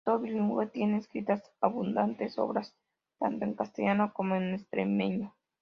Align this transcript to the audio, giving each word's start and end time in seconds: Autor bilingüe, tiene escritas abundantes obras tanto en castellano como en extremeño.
Autor 0.03 0.21
bilingüe, 0.23 0.65
tiene 0.65 0.97
escritas 0.97 1.43
abundantes 1.61 2.39
obras 2.39 2.75
tanto 3.19 3.45
en 3.45 3.53
castellano 3.53 4.11
como 4.13 4.33
en 4.33 4.55
extremeño. 4.55 5.35